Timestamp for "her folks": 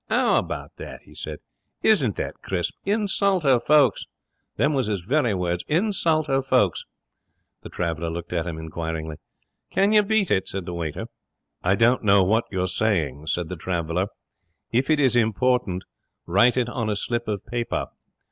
3.43-4.07, 6.25-6.85